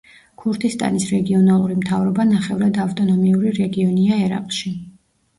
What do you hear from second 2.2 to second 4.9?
ნახევრად ავტონომიური რეგიონია ერაყში.